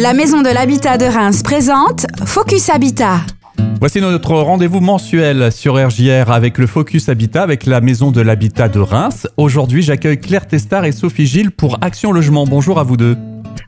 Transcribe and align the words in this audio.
La 0.00 0.12
Maison 0.12 0.42
de 0.42 0.48
l'Habitat 0.48 0.96
de 0.96 1.06
Reims 1.06 1.42
présente 1.42 2.06
Focus 2.24 2.70
Habitat. 2.70 3.16
Voici 3.80 4.00
notre 4.00 4.32
rendez-vous 4.34 4.78
mensuel 4.78 5.50
sur 5.50 5.74
RJR 5.74 6.30
avec 6.30 6.58
le 6.58 6.68
Focus 6.68 7.08
Habitat 7.08 7.42
avec 7.42 7.66
la 7.66 7.80
Maison 7.80 8.12
de 8.12 8.20
l'Habitat 8.20 8.68
de 8.68 8.78
Reims. 8.78 9.26
Aujourd'hui, 9.36 9.82
j'accueille 9.82 10.20
Claire 10.20 10.46
Testard 10.46 10.84
et 10.84 10.92
Sophie 10.92 11.26
Gilles 11.26 11.50
pour 11.50 11.78
Action 11.80 12.12
Logement. 12.12 12.46
Bonjour 12.46 12.78
à 12.78 12.84
vous 12.84 12.96
deux. 12.96 13.16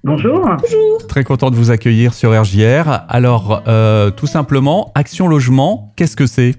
Bonjour. 0.04 0.40
Bonjour. 0.40 1.06
Très 1.08 1.24
content 1.24 1.50
de 1.50 1.56
vous 1.56 1.72
accueillir 1.72 2.14
sur 2.14 2.30
RJR. 2.40 3.06
Alors, 3.08 3.64
euh, 3.66 4.12
tout 4.12 4.28
simplement, 4.28 4.92
Action 4.94 5.26
Logement, 5.26 5.92
qu'est-ce 5.96 6.14
que 6.14 6.28
c'est? 6.28 6.54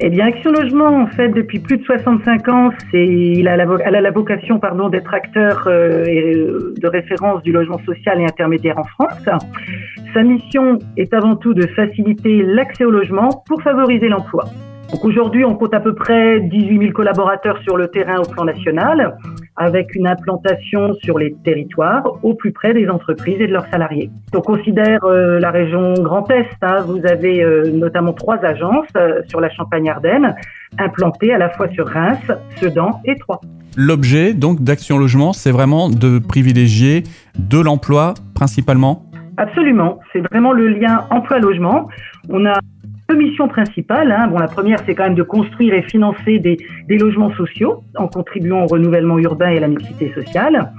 Eh 0.00 0.10
bien, 0.10 0.26
Action 0.26 0.50
Logement, 0.50 1.02
en 1.02 1.06
fait, 1.06 1.28
depuis 1.28 1.60
plus 1.60 1.78
de 1.78 1.84
65 1.84 2.48
ans, 2.48 2.70
c'est, 2.90 3.06
il 3.06 3.46
a 3.46 3.56
la, 3.56 3.66
elle 3.84 3.94
a 3.94 4.00
la 4.00 4.10
vocation, 4.10 4.58
pardon, 4.58 4.88
d'être 4.88 5.14
acteur 5.14 5.64
euh, 5.66 6.04
euh, 6.04 6.74
de 6.76 6.86
référence 6.88 7.42
du 7.42 7.52
logement 7.52 7.78
social 7.86 8.20
et 8.20 8.24
intermédiaire 8.24 8.78
en 8.78 8.84
France. 8.84 9.28
Sa 10.12 10.22
mission 10.22 10.78
est 10.96 11.14
avant 11.14 11.36
tout 11.36 11.54
de 11.54 11.66
faciliter 11.68 12.42
l'accès 12.42 12.84
au 12.84 12.90
logement 12.90 13.44
pour 13.46 13.62
favoriser 13.62 14.08
l'emploi. 14.08 14.46
Donc 14.92 15.04
aujourd'hui, 15.04 15.44
on 15.44 15.54
compte 15.54 15.74
à 15.74 15.80
peu 15.80 15.94
près 15.94 16.40
18 16.40 16.78
000 16.78 16.92
collaborateurs 16.92 17.58
sur 17.62 17.76
le 17.76 17.88
terrain 17.88 18.18
au 18.18 18.28
plan 18.28 18.44
national 18.44 19.16
avec 19.56 19.94
une 19.94 20.06
implantation 20.06 20.94
sur 21.02 21.18
les 21.18 21.34
territoires 21.44 22.04
au 22.22 22.34
plus 22.34 22.52
près 22.52 22.74
des 22.74 22.88
entreprises 22.88 23.40
et 23.40 23.46
de 23.46 23.52
leurs 23.52 23.66
salariés. 23.66 24.10
On 24.34 24.40
considère 24.40 25.04
euh, 25.04 25.38
la 25.38 25.50
région 25.50 25.94
Grand 25.94 26.28
Est. 26.30 26.48
Hein, 26.62 26.82
vous 26.86 27.06
avez 27.06 27.42
euh, 27.42 27.70
notamment 27.70 28.12
trois 28.12 28.38
agences 28.44 28.88
euh, 28.96 29.22
sur 29.28 29.40
la 29.40 29.50
Champagne-Ardenne 29.50 30.34
implantées 30.78 31.32
à 31.32 31.38
la 31.38 31.50
fois 31.50 31.68
sur 31.68 31.86
Reims, 31.86 32.32
Sedan 32.56 33.00
et 33.04 33.16
Troyes. 33.16 33.40
L'objet 33.76 34.34
donc 34.34 34.62
d'Action 34.62 34.98
Logement, 34.98 35.32
c'est 35.32 35.50
vraiment 35.50 35.88
de 35.88 36.18
privilégier 36.18 37.04
de 37.38 37.60
l'emploi 37.60 38.14
principalement? 38.34 39.04
Absolument, 39.36 39.98
c'est 40.12 40.20
vraiment 40.20 40.52
le 40.52 40.68
lien 40.68 41.06
emploi-logement. 41.10 41.88
On 42.28 42.46
a 42.46 42.58
deux 43.08 43.16
missions 43.16 43.48
principales. 43.48 44.10
Hein. 44.10 44.28
Bon, 44.28 44.38
la 44.38 44.48
première, 44.48 44.78
c'est 44.86 44.94
quand 44.94 45.04
même 45.04 45.14
de 45.14 45.22
construire 45.22 45.74
et 45.74 45.82
financer 45.82 46.38
des, 46.38 46.56
des, 46.88 46.98
logements 46.98 47.32
sociaux 47.34 47.82
en 47.96 48.08
contribuant 48.08 48.64
au 48.64 48.66
renouvellement 48.66 49.18
urbain 49.18 49.50
et 49.50 49.58
à 49.58 49.60
la 49.60 49.68
mixité 49.68 50.12
sociale. 50.14 50.72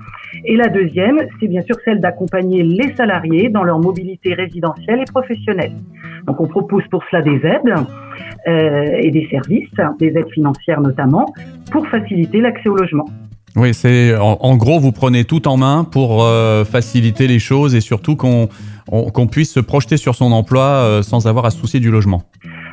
Et 0.44 0.58
la 0.58 0.68
deuxième, 0.68 1.20
c'est 1.40 1.48
bien 1.48 1.62
sûr 1.62 1.76
celle 1.86 2.02
d'accompagner 2.02 2.64
les 2.64 2.94
salariés 2.96 3.50
dans 3.50 3.64
leur 3.64 3.80
mobilité 3.80 4.34
résidentielle 4.34 5.02
et 5.02 5.12
professionnelle. 5.12 5.72
Donc, 6.26 6.42
on 6.42 6.48
propose 6.48 6.84
pour 6.90 7.04
cela 7.10 7.22
des 7.22 7.40
aides 7.46 7.74
euh, 8.48 8.98
et 9.00 9.12
des 9.12 9.28
services, 9.30 9.70
des 10.00 10.08
aides 10.18 10.32
financières 10.32 10.82
notamment, 10.82 11.26
pour 11.72 11.88
faciliter 11.88 12.42
l'accès 12.42 12.70
au 12.70 12.76
logement. 12.76 13.06
Oui, 13.56 13.74
c'est 13.74 14.16
en, 14.18 14.38
en, 14.42 14.58
gros, 14.58 14.80
vous 14.80 14.92
prenez 14.92 15.24
tout 15.24 15.48
en 15.48 15.56
main 15.58 15.86
pour 15.90 16.24
euh, 16.24 16.66
faciliter 16.66 17.28
les 17.28 17.40
choses 17.40 17.74
et 17.76 17.82
surtout 17.82 18.16
qu'on 18.16 18.50
qu'on 18.88 19.26
puisse 19.28 19.52
se 19.52 19.60
projeter 19.60 19.98
sur 19.98 20.14
son 20.14 20.32
emploi 20.32 20.62
euh, 20.62 21.02
sans 21.02 21.26
avoir 21.26 21.46
à 21.46 21.50
se 21.50 21.58
soucier 21.60 21.80
du 21.80 21.90
logement. 21.90 22.22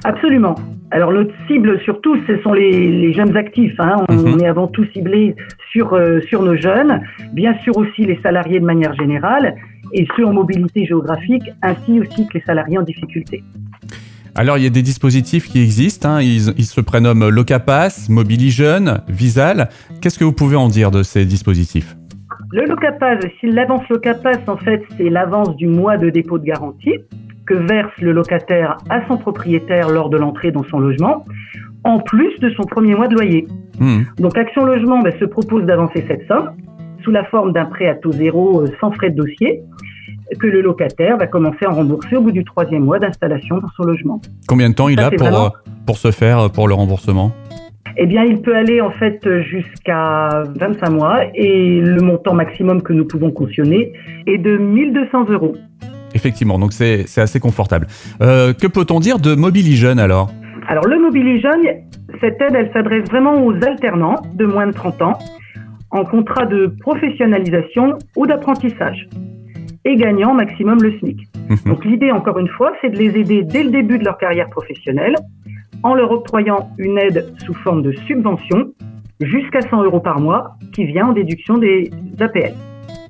Absolument. 0.04 0.54
Alors 0.90 1.10
notre 1.10 1.32
cible 1.46 1.80
surtout, 1.84 2.16
ce 2.26 2.38
sont 2.42 2.52
les, 2.52 2.90
les 2.90 3.14
jeunes 3.14 3.34
actifs. 3.36 3.74
Hein. 3.78 4.04
On, 4.10 4.14
Mhm. 4.14 4.34
on 4.34 4.38
est 4.40 4.46
avant 4.46 4.66
tout 4.66 4.84
ciblé 4.92 5.34
sur, 5.70 5.94
euh, 5.94 6.20
sur 6.28 6.42
nos 6.42 6.56
jeunes, 6.56 7.00
bien 7.32 7.54
sûr 7.64 7.76
aussi 7.78 8.04
les 8.04 8.18
salariés 8.22 8.60
de 8.60 8.66
manière 8.66 8.94
générale, 8.94 9.54
et 9.94 10.06
ceux 10.16 10.26
en 10.26 10.34
mobilité 10.34 10.84
géographique, 10.84 11.44
ainsi 11.62 11.98
aussi 12.00 12.26
que 12.28 12.34
les 12.34 12.44
salariés 12.44 12.76
en 12.76 12.82
difficulté. 12.82 13.42
Alors, 14.34 14.56
il 14.56 14.64
y 14.64 14.66
a 14.66 14.70
des 14.70 14.82
dispositifs 14.82 15.46
qui 15.48 15.62
existent. 15.62 16.08
hein. 16.08 16.22
Ils, 16.22 16.54
ils 16.56 16.64
se 16.64 16.80
prénomment 16.80 17.28
Locapass, 17.28 18.08
Mobilijeune, 18.08 19.02
Visal. 19.08 19.68
Qu'est-ce 20.00 20.18
que 20.18 20.24
vous 20.24 20.32
pouvez 20.32 20.56
en 20.56 20.68
dire 20.68 20.90
de 20.90 21.02
ces 21.02 21.26
dispositifs 21.26 21.96
Le 22.50 22.64
Locapaz, 22.64 23.18
si 23.40 23.50
l'avance 23.50 23.86
Locapaz, 23.90 24.38
en 24.46 24.56
fait, 24.56 24.82
c'est 24.96 25.10
l'avance 25.10 25.54
du 25.56 25.66
mois 25.66 25.98
de 25.98 26.08
dépôt 26.08 26.38
de 26.38 26.44
garantie 26.44 26.98
que 27.46 27.54
verse 27.54 27.92
le 28.00 28.12
locataire 28.12 28.78
à 28.88 29.06
son 29.08 29.18
propriétaire 29.18 29.88
lors 29.90 30.08
de 30.08 30.16
l'entrée 30.16 30.52
dans 30.52 30.64
son 30.64 30.78
logement, 30.78 31.26
en 31.84 31.98
plus 31.98 32.38
de 32.38 32.50
son 32.50 32.62
premier 32.62 32.94
mois 32.94 33.08
de 33.08 33.14
loyer. 33.14 33.46
Hmm. 33.80 34.02
Donc 34.18 34.38
Action 34.38 34.64
Logement 34.64 35.00
ben, 35.00 35.12
se 35.18 35.24
propose 35.24 35.64
d'avancer 35.64 36.04
cette 36.06 36.26
somme 36.28 36.52
sous 37.02 37.10
la 37.10 37.24
forme 37.24 37.52
d'un 37.52 37.64
prêt 37.64 37.88
à 37.88 37.96
taux 37.96 38.12
zéro 38.12 38.62
euh, 38.62 38.68
sans 38.80 38.92
frais 38.92 39.10
de 39.10 39.16
dossier 39.16 39.60
que 40.38 40.46
le 40.46 40.60
locataire 40.62 41.16
va 41.18 41.26
commencer 41.26 41.64
à 41.64 41.70
rembourser 41.70 42.16
au 42.16 42.22
bout 42.22 42.32
du 42.32 42.44
troisième 42.44 42.84
mois 42.84 42.98
d'installation 42.98 43.58
dans 43.58 43.68
son 43.76 43.84
logement. 43.84 44.20
Combien 44.48 44.70
de 44.70 44.74
temps 44.74 44.88
il 44.88 44.98
a 45.00 45.10
c'est 45.10 45.16
pour, 45.16 45.26
vraiment- 45.28 45.46
euh, 45.46 45.70
pour 45.86 45.96
se 45.98 46.10
faire 46.10 46.38
euh, 46.38 46.48
pour 46.48 46.68
le 46.68 46.74
remboursement? 46.74 47.32
Eh 47.98 48.06
bien, 48.06 48.24
il 48.24 48.40
peut 48.40 48.56
aller 48.56 48.80
en 48.80 48.90
fait 48.90 49.20
jusqu'à 49.42 50.44
25 50.58 50.90
mois 50.90 51.20
et 51.34 51.80
le 51.80 52.00
montant 52.00 52.32
maximum 52.32 52.82
que 52.82 52.92
nous 52.94 53.04
pouvons 53.04 53.30
cautionner 53.30 53.92
est 54.26 54.38
de 54.38 54.56
1200 54.56 55.26
euros. 55.30 55.54
Effectivement, 56.14 56.58
donc 56.58 56.72
c'est 56.72 57.04
assez 57.18 57.40
confortable. 57.40 57.86
Euh, 58.22 58.52
que 58.54 58.66
peut-on 58.66 59.00
dire 59.00 59.18
de 59.18 59.34
Mobilijeune 59.34 59.98
alors? 59.98 60.30
Alors 60.68 60.86
le 60.86 60.98
Mobili 60.98 61.40
Jeune, 61.40 61.60
cette 62.20 62.40
aide, 62.40 62.54
elle 62.54 62.70
s'adresse 62.72 63.04
vraiment 63.10 63.44
aux 63.44 63.52
alternants 63.64 64.16
de 64.34 64.46
moins 64.46 64.66
de 64.66 64.72
30 64.72 65.02
ans 65.02 65.18
en 65.90 66.04
contrat 66.04 66.46
de 66.46 66.74
professionnalisation 66.80 67.98
ou 68.16 68.26
d'apprentissage 68.26 69.08
et 69.84 69.96
gagnant 69.96 70.34
maximum 70.34 70.82
le 70.82 70.98
SMIC. 70.98 71.28
Mhm. 71.48 71.56
Donc 71.66 71.84
l'idée, 71.84 72.10
encore 72.10 72.38
une 72.38 72.48
fois, 72.48 72.72
c'est 72.80 72.90
de 72.90 72.96
les 72.96 73.18
aider 73.18 73.42
dès 73.42 73.64
le 73.64 73.70
début 73.70 73.98
de 73.98 74.04
leur 74.04 74.18
carrière 74.18 74.48
professionnelle 74.50 75.14
en 75.82 75.94
leur 75.94 76.10
octroyant 76.10 76.70
une 76.78 76.98
aide 76.98 77.32
sous 77.44 77.54
forme 77.54 77.82
de 77.82 77.92
subvention 77.92 78.72
jusqu'à 79.20 79.60
100 79.62 79.84
euros 79.84 80.00
par 80.00 80.20
mois 80.20 80.56
qui 80.72 80.84
vient 80.84 81.08
en 81.08 81.12
déduction 81.12 81.58
des 81.58 81.90
APL. 82.20 82.54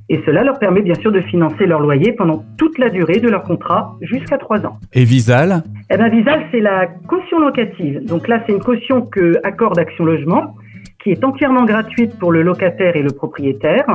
Et 0.08 0.20
cela 0.26 0.42
leur 0.44 0.58
permet 0.58 0.82
bien 0.82 0.94
sûr 0.96 1.12
de 1.12 1.20
financer 1.20 1.64
leur 1.64 1.80
loyer 1.80 2.12
pendant 2.12 2.44
toute 2.58 2.78
la 2.78 2.90
durée 2.90 3.20
de 3.20 3.28
leur 3.28 3.44
contrat 3.44 3.96
jusqu'à 4.02 4.36
3 4.36 4.66
ans. 4.66 4.78
Et 4.92 5.04
Visal 5.04 5.62
Eh 5.90 5.96
ben, 5.96 6.08
Visal, 6.08 6.42
c'est 6.50 6.60
la 6.60 6.86
caution 7.08 7.38
locative. 7.38 8.04
Donc 8.04 8.28
là, 8.28 8.42
c'est 8.44 8.52
une 8.52 8.60
caution 8.60 9.02
que 9.02 9.38
accorde 9.42 9.78
Action 9.78 10.04
Logement, 10.04 10.56
qui 11.02 11.10
est 11.10 11.24
entièrement 11.24 11.64
gratuite 11.64 12.18
pour 12.18 12.32
le 12.32 12.42
locataire 12.42 12.96
et 12.96 13.02
le 13.02 13.10
propriétaire. 13.10 13.86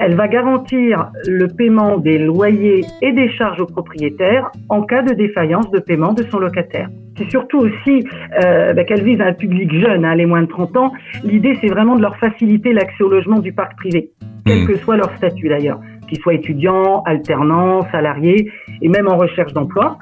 Elle 0.00 0.14
va 0.14 0.28
garantir 0.28 1.10
le 1.26 1.48
paiement 1.48 1.98
des 1.98 2.18
loyers 2.18 2.84
et 3.02 3.12
des 3.12 3.28
charges 3.30 3.60
au 3.60 3.66
propriétaire 3.66 4.50
en 4.68 4.82
cas 4.82 5.02
de 5.02 5.12
défaillance 5.12 5.70
de 5.72 5.80
paiement 5.80 6.12
de 6.12 6.22
son 6.30 6.38
locataire. 6.38 6.88
C'est 7.16 7.28
surtout 7.30 7.58
aussi 7.58 8.06
euh, 8.40 8.72
ben, 8.74 8.86
qu'elle 8.86 9.02
vise 9.02 9.20
un 9.20 9.32
public 9.32 9.72
jeune, 9.72 10.04
hein, 10.04 10.14
les 10.14 10.24
moins 10.24 10.42
de 10.42 10.46
30 10.46 10.76
ans. 10.76 10.92
L'idée, 11.24 11.58
c'est 11.60 11.68
vraiment 11.68 11.96
de 11.96 12.02
leur 12.02 12.16
faciliter 12.18 12.72
l'accès 12.72 13.02
au 13.02 13.08
logement 13.08 13.40
du 13.40 13.52
parc 13.52 13.76
privé, 13.76 14.10
quel 14.46 14.62
Hmm. 14.62 14.66
que 14.66 14.76
soit 14.76 14.96
leur 14.96 15.10
statut 15.16 15.48
d'ailleurs, 15.48 15.80
qu'ils 16.08 16.20
soient 16.20 16.34
étudiants, 16.34 17.02
alternants, 17.02 17.82
salariés 17.90 18.52
et 18.80 18.88
même 18.88 19.08
en 19.08 19.16
recherche 19.16 19.52
d'emploi. 19.52 19.98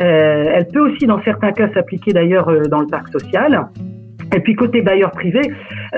Euh, 0.00 0.52
elle 0.54 0.66
peut 0.68 0.80
aussi, 0.80 1.06
dans 1.06 1.22
certains 1.22 1.52
cas, 1.52 1.68
s'appliquer 1.72 2.12
d'ailleurs 2.12 2.48
euh, 2.48 2.62
dans 2.62 2.80
le 2.80 2.86
parc 2.86 3.08
social. 3.08 3.68
Et 4.34 4.40
puis 4.40 4.54
côté 4.54 4.80
bailleur 4.80 5.10
privé, 5.10 5.40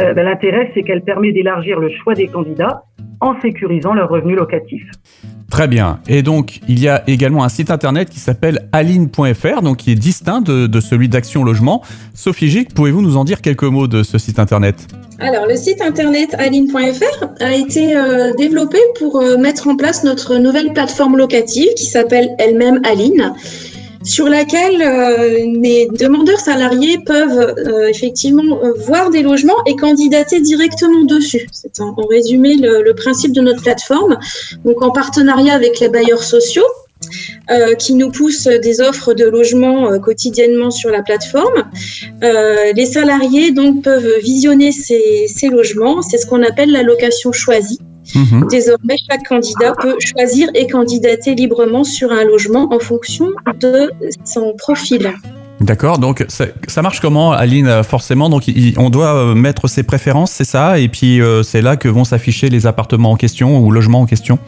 euh, 0.01 0.15
ben, 0.15 0.25
l'intérêt 0.25 0.71
c'est 0.75 0.83
qu'elle 0.83 1.03
permet 1.03 1.33
d'élargir 1.33 1.79
le 1.79 1.91
choix 1.91 2.15
des 2.15 2.27
candidats 2.27 2.83
en 3.23 3.41
sécurisant 3.41 3.95
leurs 3.95 4.11
revenus 4.11 4.37
locatifs. 4.37 4.91
Très 5.49 5.69
bien. 5.69 6.01
Et 6.09 6.23
donc, 6.23 6.61
il 6.69 6.81
y 6.81 6.89
a 6.89 7.03
également 7.07 7.45
un 7.45 7.49
site 7.49 7.71
internet 7.71 8.11
qui 8.11 8.19
s'appelle 8.19 8.69
aline.fr, 8.73 9.63
donc 9.63 9.79
qui 9.79 9.93
est 9.93 9.97
distinct 9.97 10.41
de, 10.41 10.67
de 10.67 10.81
celui 10.81 11.09
d'Action 11.09 11.45
Logement. 11.45 11.83
Sophie 12.15 12.49
Gic, 12.49 12.75
pouvez-vous 12.75 13.03
nous 13.03 13.17
en 13.17 13.25
dire 13.25 13.41
quelques 13.41 13.65
mots 13.65 13.87
de 13.87 14.03
ce 14.03 14.19
site 14.19 14.39
internet? 14.39 14.89
Alors, 15.19 15.47
le 15.47 15.55
site 15.55 15.81
internet 15.81 16.35
aline.fr 16.39 17.27
a 17.41 17.55
été 17.55 17.97
euh, 17.97 18.33
développé 18.35 18.79
pour 18.99 19.21
euh, 19.21 19.37
mettre 19.37 19.69
en 19.69 19.77
place 19.77 20.03
notre 20.03 20.37
nouvelle 20.37 20.73
plateforme 20.73 21.17
locative 21.17 21.69
qui 21.77 21.87
s'appelle 21.87 22.31
elle-même 22.39 22.81
Aline, 22.85 23.33
sur 24.05 24.29
laquelle 24.29 24.83
euh, 24.83 25.59
les 25.61 25.89
demandeurs 25.89 26.41
salariés 26.41 26.99
peuvent 27.05 27.55
euh, 27.59 27.89
effectivement 27.89 28.59
euh, 28.63 28.73
voir 28.87 29.11
des 29.11 29.23
logements 29.23 29.63
et 29.67 29.77
candidater 29.77 30.41
directement 30.41 31.05
dessus. 31.05 31.47
C'est 31.53 31.81
en, 31.81 31.95
résumé 32.11 32.57
le, 32.57 32.93
principe 32.95 33.33
de 33.33 33.41
notre 33.41 33.63
plateforme. 33.63 34.19
Donc, 34.65 34.83
en 34.83 34.91
partenariat 34.91 35.55
avec 35.55 35.81
les 35.81 35.89
bailleurs 35.89 36.23
sociaux, 36.23 36.67
euh, 37.51 37.75
qui 37.75 37.95
nous 37.95 38.11
poussent 38.11 38.47
des 38.47 38.81
offres 38.81 39.15
de 39.15 39.25
logement 39.25 39.91
euh, 39.91 39.99
quotidiennement 39.99 40.71
sur 40.71 40.91
la 40.91 41.03
plateforme. 41.03 41.65
Euh, 42.23 42.73
les 42.75 42.87
salariés 42.87 43.51
donc 43.51 43.83
peuvent 43.83 44.19
visionner 44.23 44.71
ces, 44.71 45.27
ces 45.27 45.49
logements. 45.49 46.03
C'est 46.03 46.19
ce 46.19 46.27
qu'on 46.27 46.43
appelle 46.43 46.71
la 46.71 46.83
location 46.83 47.33
choisie. 47.33 47.81
Mhm. 48.15 48.47
Désormais, 48.51 48.97
chaque 49.11 49.25
candidat 49.29 49.73
peut 49.81 49.97
choisir 50.01 50.49
et 50.55 50.67
candidater 50.67 51.35
librement 51.35 51.85
sur 51.85 52.13
un 52.13 52.25
logement 52.25 52.69
en 52.73 52.79
fonction 52.79 53.27
de 53.61 53.91
son 54.25 54.55
profil. 54.59 55.13
D'accord, 55.61 55.99
donc 55.99 56.25
ça, 56.29 56.47
ça 56.67 56.83
marche 56.83 57.01
comment, 57.01 57.31
Aline 57.33 57.69
euh, 57.69 57.83
Forcément, 57.85 58.29
donc 58.29 58.49
il- 58.49 58.75
on 58.79 58.91
doit 58.91 59.15
euh, 59.15 59.35
mettre 59.35 59.69
ses 59.69 59.85
préférences, 59.85 60.33
c'est 60.33 60.45
ça? 60.45 60.79
Et 60.81 60.89
puis 60.89 61.21
euh, 61.21 61.43
c'est 61.45 61.63
là 61.63 61.77
que 61.77 61.89
vont 61.89 62.05
s'afficher 62.05 62.49
les 62.49 62.67
appartements 62.67 63.13
en 63.13 63.17
question 63.17 63.61
ou 63.61 63.71
logements 63.71 64.01
en 64.01 64.07
question? 64.07 64.39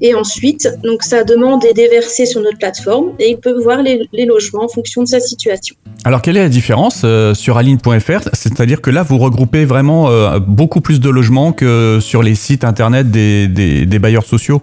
Et 0.00 0.14
ensuite, 0.14 0.68
donc 0.84 1.02
sa 1.02 1.24
demande 1.24 1.64
est 1.64 1.74
déversée 1.74 2.26
sur 2.26 2.40
notre 2.40 2.58
plateforme 2.58 3.12
et 3.18 3.30
il 3.30 3.38
peut 3.38 3.60
voir 3.62 3.82
les, 3.82 4.08
logements 4.26 4.64
en 4.64 4.68
fonction 4.68 5.02
de 5.02 5.08
sa 5.08 5.20
situation. 5.20 5.74
Alors, 6.04 6.22
quelle 6.22 6.36
est 6.36 6.42
la 6.42 6.48
différence 6.48 7.02
euh, 7.04 7.34
sur 7.34 7.56
aline.fr 7.56 8.28
C'est-à-dire 8.32 8.80
que 8.80 8.90
là, 8.90 9.02
vous 9.02 9.18
regroupez 9.18 9.64
vraiment 9.64 10.08
euh, 10.08 10.38
beaucoup 10.38 10.80
plus 10.80 11.00
de 11.00 11.10
logements 11.10 11.52
que 11.52 11.98
sur 12.00 12.22
les 12.22 12.34
sites 12.34 12.64
internet 12.64 13.10
des 13.10 13.98
bailleurs 13.98 14.24
sociaux? 14.24 14.62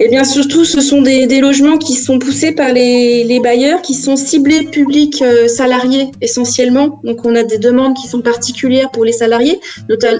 Eh 0.00 0.08
bien, 0.08 0.24
surtout, 0.24 0.64
ce 0.64 0.80
sont 0.80 1.02
des, 1.02 1.40
logements 1.40 1.76
qui 1.76 1.94
sont 1.94 2.18
poussés 2.18 2.52
par 2.52 2.72
les, 2.72 3.40
bailleurs, 3.42 3.82
qui 3.82 3.94
sont 3.94 4.16
ciblés 4.16 4.64
publics 4.64 5.22
euh, 5.22 5.46
salariés 5.48 6.10
essentiellement. 6.20 7.00
Donc, 7.04 7.24
on 7.24 7.34
a 7.34 7.42
des 7.42 7.58
demandes 7.58 7.94
qui 7.94 8.08
sont 8.08 8.20
particulières 8.20 8.90
pour 8.90 9.04
les 9.04 9.12
salariés, 9.12 9.60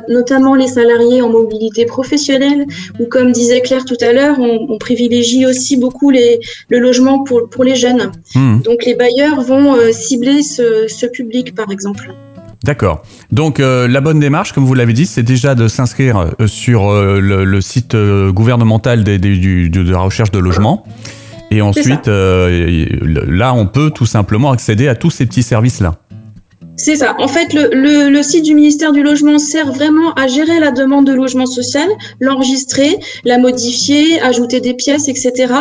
notamment 0.08 0.54
les 0.54 0.68
salariés 0.68 1.22
en 1.22 1.28
mobilité 1.28 1.84
professionnelle, 1.86 2.66
ou 3.00 3.06
comme 3.06 3.32
disait 3.32 3.60
Claire 3.60 3.84
tout 3.84 3.96
à 4.00 4.12
l'heure, 4.12 4.38
on, 4.38 4.78
privilégie 4.78 5.44
aussi 5.44 5.76
beaucoup 5.76 6.10
les, 6.10 6.38
le 6.68 6.78
logement 6.78 7.24
pour, 7.24 7.48
pour 7.50 7.64
les 7.64 7.74
jeunes. 7.74 8.12
Hmm. 8.34 8.60
Donc, 8.60 8.84
les 8.84 8.94
bailleurs 8.94 9.40
vont 9.40 9.74
euh, 9.74 9.90
cibler 9.92 10.42
ce, 10.42 10.86
ce 10.86 11.06
public, 11.06 11.54
par 11.54 11.70
exemple. 11.70 12.14
D'accord. 12.64 13.02
Donc 13.30 13.60
euh, 13.60 13.86
la 13.86 14.00
bonne 14.00 14.18
démarche, 14.18 14.52
comme 14.52 14.64
vous 14.64 14.74
l'avez 14.74 14.92
dit, 14.92 15.06
c'est 15.06 15.22
déjà 15.22 15.54
de 15.54 15.68
s'inscrire 15.68 16.18
euh, 16.18 16.46
sur 16.46 16.90
euh, 16.90 17.20
le, 17.20 17.60
site 17.60 17.96
gouvernemental 17.96 19.04
de 19.04 19.90
la 19.90 19.98
recherche 19.98 20.30
de 20.30 20.38
logement. 20.38 20.84
Et 21.50 21.62
ensuite, 21.62 22.08
là, 22.08 23.54
on 23.54 23.66
peut 23.66 23.90
tout 23.90 24.04
simplement 24.04 24.50
accéder 24.50 24.86
à 24.86 24.94
tous 24.94 25.10
ces 25.10 25.24
petits 25.24 25.42
services-là. 25.42 25.94
C'est 26.78 26.94
ça. 26.94 27.16
En 27.18 27.26
fait, 27.26 27.52
le, 27.52 28.22
site 28.22 28.44
du 28.44 28.54
ministère 28.54 28.92
du 28.92 29.02
Logement 29.02 29.38
sert 29.38 29.72
vraiment 29.72 30.14
à 30.14 30.28
gérer 30.28 30.60
la 30.60 30.70
demande 30.70 31.06
de 31.06 31.12
logement 31.12 31.44
social, 31.44 31.88
l'enregistrer, 32.20 32.96
la 33.24 33.36
modifier, 33.36 34.20
ajouter 34.20 34.60
des 34.60 34.74
pièces, 34.74 35.08
etc. 35.08 35.52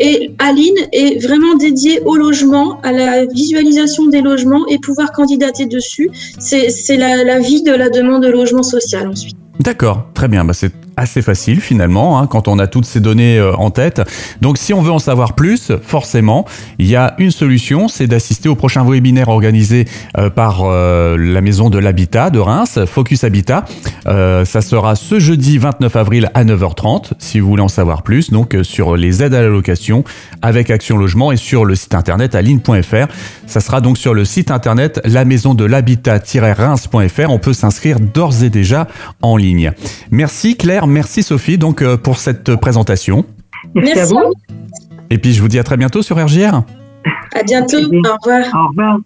Et 0.00 0.32
Aline 0.40 0.74
est 0.92 1.22
vraiment 1.22 1.54
dédiée 1.54 2.00
au 2.04 2.16
logement, 2.16 2.80
à 2.82 2.90
la 2.90 3.24
visualisation 3.24 4.06
des 4.06 4.20
logements 4.20 4.66
et 4.68 4.78
pouvoir 4.80 5.12
candidater 5.12 5.66
dessus. 5.66 6.10
C'est 6.40 6.96
la, 6.96 7.38
vie 7.38 7.62
de 7.62 7.72
la 7.72 7.88
demande 7.88 8.24
de 8.24 8.28
logement 8.28 8.64
social 8.64 9.08
ensuite. 9.08 9.36
D'accord, 9.60 10.08
très 10.12 10.26
bien. 10.26 10.44
Bah, 10.44 10.54
c'est 10.54 10.72
assez 10.96 11.22
facile 11.22 11.60
finalement 11.60 12.18
hein, 12.18 12.26
quand 12.26 12.48
on 12.48 12.58
a 12.58 12.66
toutes 12.66 12.84
ces 12.84 13.00
données 13.00 13.38
euh, 13.38 13.54
en 13.56 13.70
tête. 13.70 14.02
Donc 14.40 14.58
si 14.58 14.72
on 14.72 14.82
veut 14.82 14.92
en 14.92 14.98
savoir 14.98 15.34
plus, 15.34 15.72
forcément, 15.82 16.44
il 16.78 16.86
y 16.86 16.96
a 16.96 17.14
une 17.18 17.30
solution, 17.30 17.88
c'est 17.88 18.06
d'assister 18.06 18.48
au 18.48 18.54
prochain 18.54 18.84
webinaire 18.84 19.28
organisé 19.28 19.86
euh, 20.18 20.30
par 20.30 20.62
euh, 20.62 21.16
la 21.16 21.40
maison 21.40 21.70
de 21.70 21.78
l'habitat 21.78 22.30
de 22.30 22.38
Reims, 22.38 22.78
Focus 22.86 23.24
Habitat. 23.24 23.64
Ça 24.06 24.60
sera 24.60 24.96
ce 24.96 25.18
jeudi 25.18 25.58
29 25.58 25.96
avril 25.96 26.30
à 26.34 26.44
9h30 26.44 27.12
si 27.18 27.40
vous 27.40 27.48
voulez 27.48 27.62
en 27.62 27.68
savoir 27.68 28.02
plus. 28.02 28.30
Donc 28.30 28.56
sur 28.62 28.96
les 28.96 29.22
aides 29.22 29.34
à 29.34 29.42
la 29.42 29.48
location 29.48 30.04
avec 30.42 30.70
Action 30.70 30.96
Logement 30.96 31.32
et 31.32 31.36
sur 31.36 31.64
le 31.64 31.74
site 31.74 31.94
internet 31.94 32.34
aline.fr. 32.34 33.06
Ça 33.46 33.60
sera 33.60 33.80
donc 33.80 33.98
sur 33.98 34.14
le 34.14 34.24
site 34.24 34.50
internet 34.50 35.00
la 35.04 35.24
maison 35.24 35.54
de 35.54 35.64
l'habitat-reims.fr. 35.64 37.30
On 37.30 37.38
peut 37.38 37.52
s'inscrire 37.52 38.00
d'ores 38.00 38.42
et 38.42 38.50
déjà 38.50 38.88
en 39.22 39.36
ligne. 39.36 39.72
Merci 40.10 40.56
Claire 40.56 40.86
merci 40.86 41.22
Sophie 41.22 41.58
donc 41.58 41.82
euh, 41.82 41.96
pour 41.96 42.18
cette 42.18 42.56
présentation. 42.56 43.24
Merci, 43.74 43.98
à 43.98 44.04
vous. 44.06 44.32
Et 45.10 45.18
puis 45.18 45.32
je 45.32 45.42
vous 45.42 45.48
dis 45.48 45.58
à 45.58 45.64
très 45.64 45.76
bientôt 45.76 46.02
sur 46.02 46.16
RGR. 46.16 46.62
À 47.34 47.42
bientôt. 47.44 47.78
Au 47.78 48.16
revoir. 48.22 48.46
Au 48.54 48.68
revoir. 48.68 48.98